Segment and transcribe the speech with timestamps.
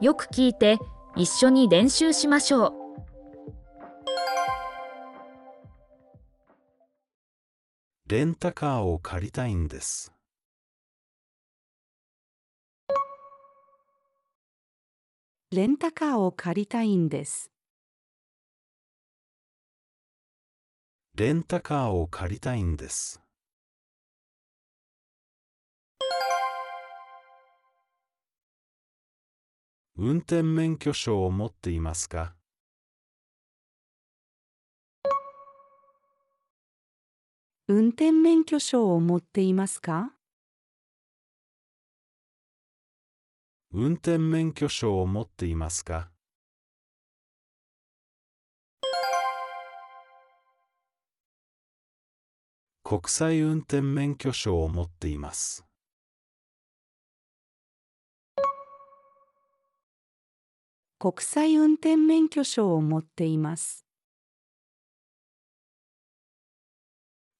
[0.00, 0.78] よく聞いて
[1.16, 2.72] 一緒に練習しましょう。
[8.06, 10.12] レンタカーを借りたいんです。
[15.50, 17.50] レンタカーを借りたいんです。
[21.16, 23.23] レンタカーを借りたいんです。
[29.96, 32.34] 運転免許証を持っていますか？
[37.68, 40.10] 運転免許証を持っていますか？
[43.72, 46.10] 運転免許証を持っていますか？
[52.82, 55.64] 国際運転免許証を持っています。
[61.04, 63.84] 国際運転免許証を持っています。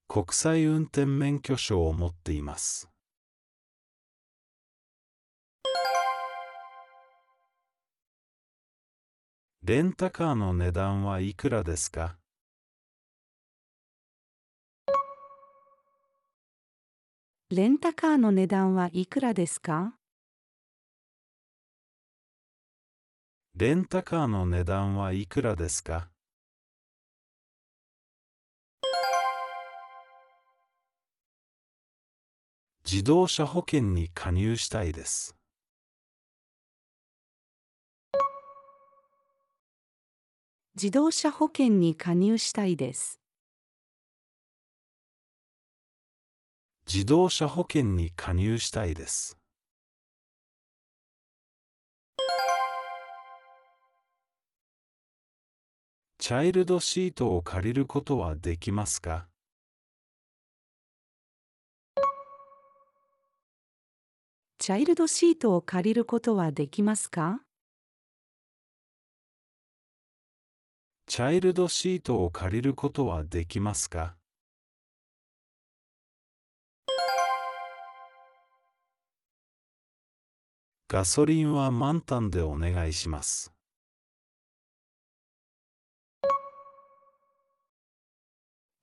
[0.07, 2.91] 国際運転免許証を持っています。
[9.63, 12.19] レンタカーの値段はいくらですか？
[17.49, 19.95] レンタカーの値段はいくらですか？
[23.57, 26.09] レンタカーの値段はいくらですか？
[32.85, 35.37] 自動車保険に加入したいです。
[40.75, 43.21] 自動車保険に加入したいです。
[46.93, 49.39] 自動車保険に加入したいです。
[56.27, 59.27] チャイルドシートを借りることはできますか？
[64.59, 67.43] チャイルドシートを借りることはできますか？
[71.07, 74.17] チャイルドシートを借りることはできますか？
[80.89, 83.54] ガソリンは満タンでお願いします。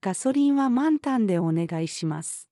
[0.04, 2.50] ガソリンは満タンでお願いします。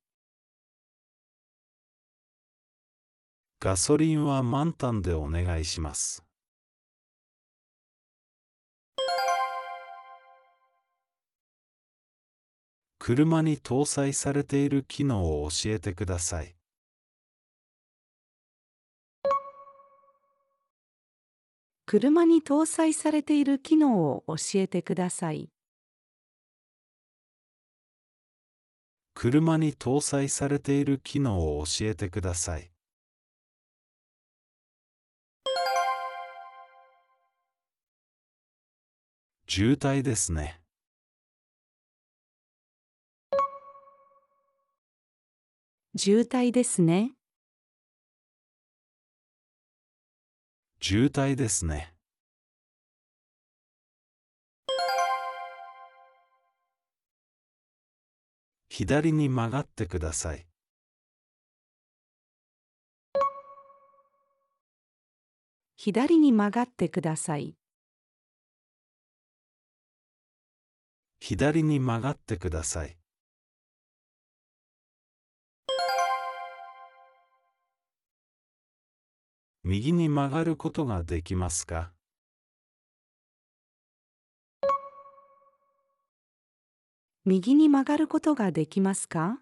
[3.59, 6.23] ガソリンは満タンでお願いします。
[12.99, 16.55] 車に搭載されている機能を教えてください。
[21.87, 25.49] 車に搭載されている機能を教えてください。
[29.21, 32.71] 車に搭載されている機能を教えてください。
[39.45, 40.61] 渋滞ですね。
[45.97, 47.11] 渋滞ですね。
[50.79, 51.93] 渋滞ですね。
[58.81, 60.47] 左に曲がってください。
[65.75, 67.57] 左に曲がってください。
[71.19, 72.97] 左に曲がってください。
[79.63, 81.91] 右に曲がることができますか？
[87.31, 89.37] 右に曲がることができますか？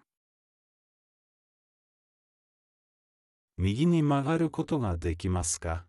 [3.56, 5.86] 右に曲がることができますか？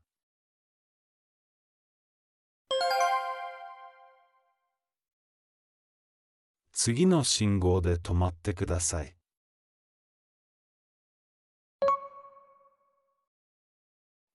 [6.71, 9.13] 次の信号で止まってください。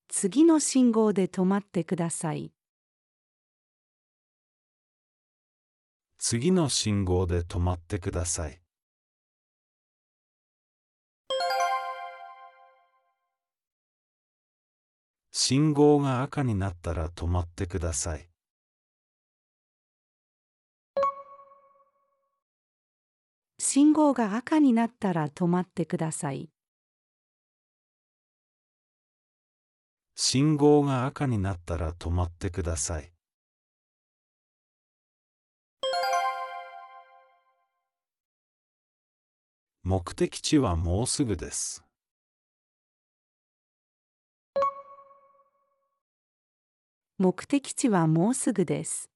[0.09, 2.54] 次の信号で止まってください。
[6.27, 8.59] 次の信号で止まってください。
[15.33, 18.27] 信号が赤になったら止まってください。
[23.59, 26.49] 信号が赤になったら止まってください。
[30.15, 33.14] 信号が赤になったら止まってください。
[39.87, 41.85] 目的地はもうすぐです。
[47.19, 49.11] 目的地はもうすぐです。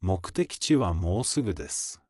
[0.00, 2.00] 目的地はもうすぐです。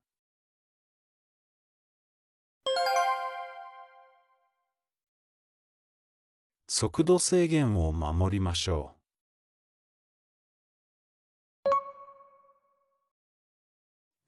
[6.68, 8.92] 速度制限を守りましょ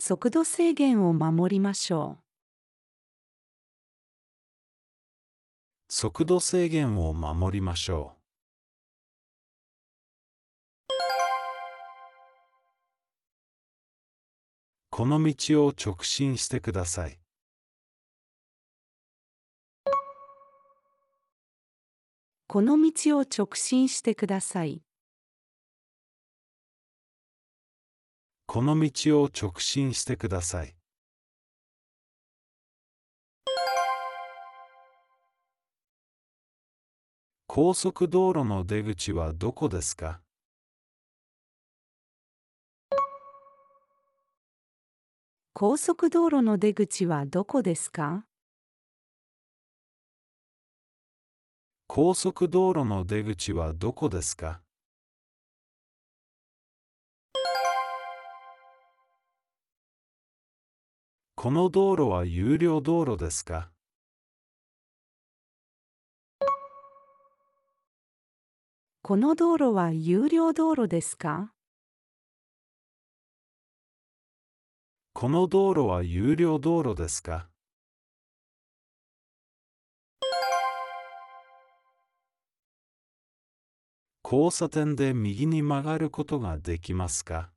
[0.04, 2.24] 速度制限を守りましょう。
[5.88, 8.16] 速度制限を守りましょ
[10.88, 10.92] う。
[14.90, 17.20] この道を直進してください。
[22.48, 24.82] この道を直進してください。
[28.54, 30.74] この道を直進してください。
[37.46, 40.20] 高速道路の出口はどこですか？
[45.54, 48.26] 高速道路の出口はどこですか？
[51.86, 54.60] 高速道路の出口はどこですか？
[61.42, 63.68] この道路は有料道路ですか？
[69.02, 71.52] この道路は有料道路ですか？
[75.14, 77.48] この道路は有料道路ですか？
[84.22, 87.50] 交差点で右に曲がることができますか？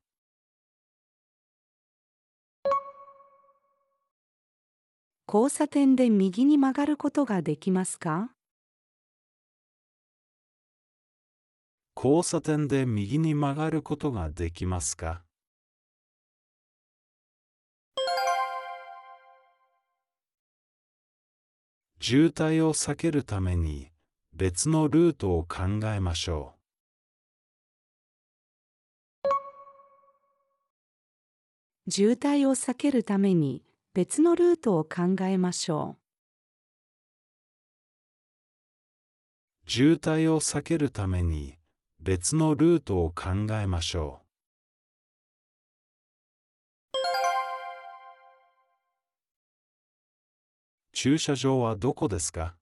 [5.28, 8.30] 交差点で右に曲がることができますか？
[11.96, 15.24] 交差点で右に曲がることができますか？
[22.00, 23.90] 渋滞を避けるために
[24.36, 26.54] 別のルートを考えましょ
[31.90, 33.64] 渋滞を避けるために
[33.96, 35.96] 別のルートを考えましょ
[39.66, 39.72] う。
[39.72, 41.58] 渋滞を避けるために
[42.02, 44.26] 別のルートを考えましょう。
[50.92, 52.58] 駐車場はどこですか？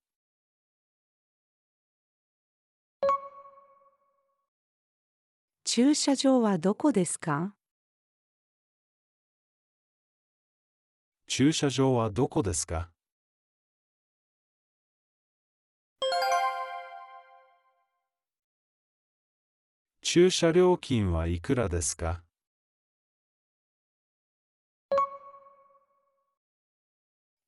[5.63, 7.56] 駐車場はどこですか？
[11.35, 12.91] 駐車場はどこですか？
[20.03, 22.21] 駐車料金はいくらですか？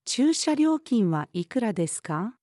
[0.05, 2.33] 駐車料金はいくらですか？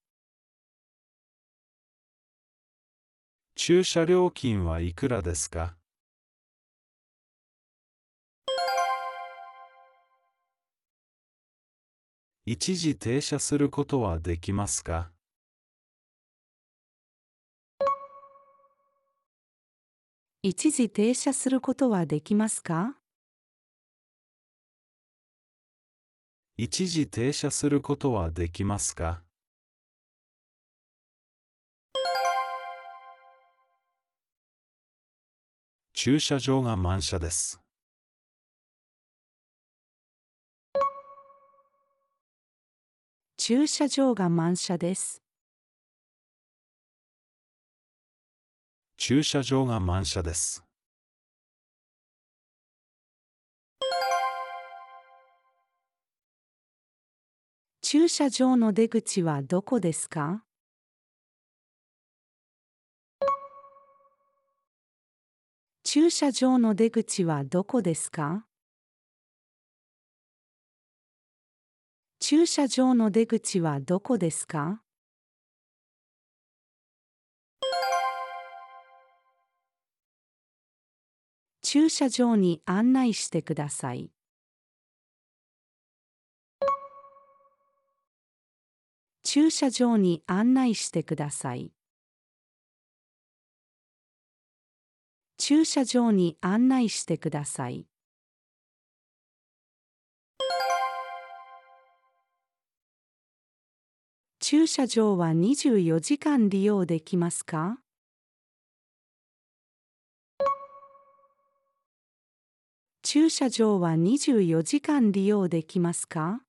[3.57, 5.75] 駐車料金はいくらですか？
[12.45, 15.13] 一時停車することはできますか？
[20.43, 22.97] 一時停車することはできますか？
[26.57, 29.23] 一時停車することはできますか？
[35.95, 37.62] 駐車場が満車です。
[43.45, 45.21] 駐車場が満車です。
[48.97, 50.65] 駐車場が満車です。
[57.81, 60.45] 駐車場の出口はどこですか？
[65.83, 68.47] 駐車場の出口はどこですか？
[72.25, 74.81] 駐車場の出口はどこですか？
[81.63, 84.13] 駐車場に案内してください。
[89.25, 91.73] 駐車場に案内してください。
[95.39, 97.89] 駐車場に案内してください。
[104.55, 107.79] 駐車場は24時間利用できますか？
[113.03, 116.43] 駐車場は24時間利用できますか？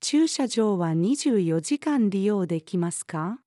[0.00, 3.38] 駐車場は24時間利用できますか？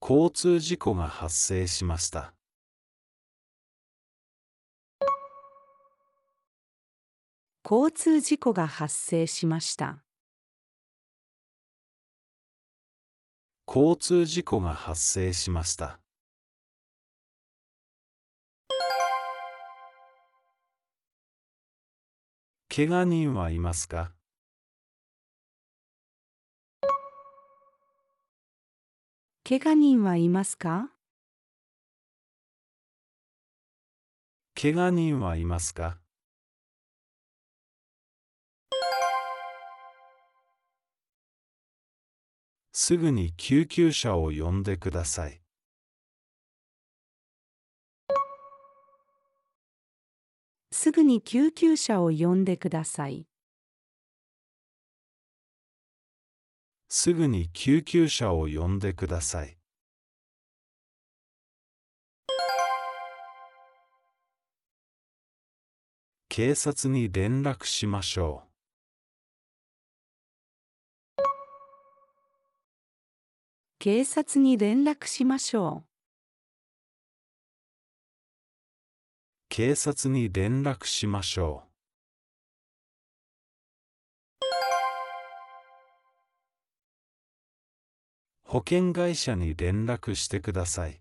[0.00, 2.35] 交通事故が発生しました。
[7.68, 9.98] 交通事故が発生しました。
[13.66, 15.98] 交通事故が発生しました。
[22.72, 24.12] 怪我人はいますか？
[29.42, 30.92] 怪我人はいますか？
[34.54, 35.98] 怪我人はいますか？
[42.78, 45.40] すぐに救急車を呼んでください。
[50.70, 53.26] すぐに救急車を呼んでください。
[56.90, 59.56] すぐに救急車を呼んでください。
[66.28, 68.45] 警察に連絡しましょ
[73.86, 75.76] 警察に連絡しましょう。
[75.76, 75.84] う。
[79.48, 81.68] 警察に連絡しましょう。
[88.42, 91.00] 保険会社に連絡してください。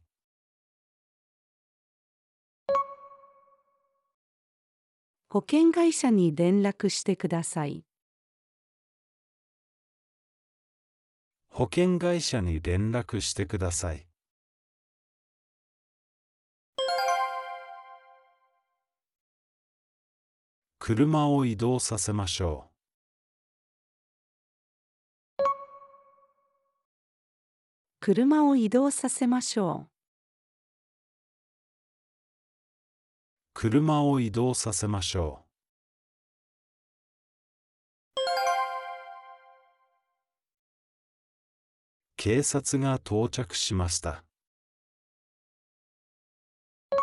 [5.32, 7.84] 保険会社に連絡してください。
[11.58, 14.06] 保険会社に連絡してください。
[20.80, 22.66] 車を移動させましょ
[28.02, 29.90] 車を移動させましょう。
[33.54, 35.45] 車を移動させましょう。
[42.26, 44.24] 警察が到着しました。
[46.92, 46.96] う。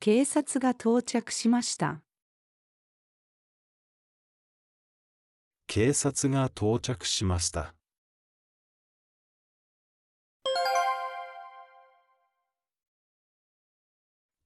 [0.00, 2.00] 警察が到着しました。
[5.66, 7.74] 警察が到着しました。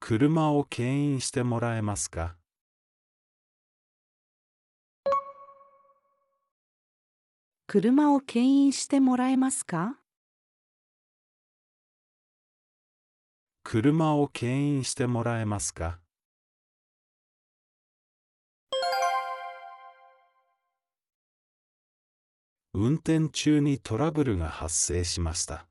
[0.01, 2.37] 車を牽引してもらえますか？
[7.79, 9.99] 車を牽引してもらえますか？
[13.65, 15.99] 車を牽引してもらえますか？
[22.73, 25.67] 運転中にトラブルが発生しました。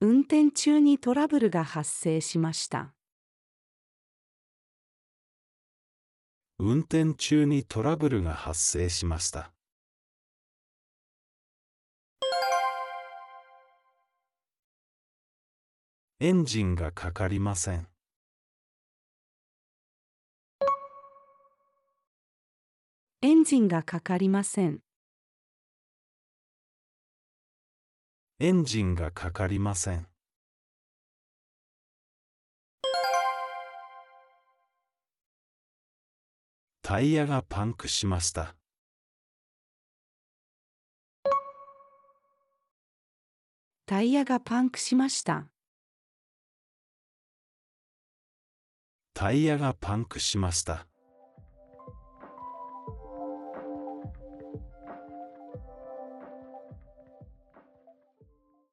[0.00, 2.94] 運転中にトラブルが発生しました。
[6.62, 9.50] 運転中にトラブルが発生しました。
[16.20, 17.88] エンジンがかかりません。
[23.22, 24.80] エンジンがかかりません。
[28.38, 30.09] エンジンがかかりません。
[36.90, 38.56] タイヤがパンクしました。
[43.86, 45.46] タイヤがパンクしました。
[49.14, 50.89] タイヤがパンクしました。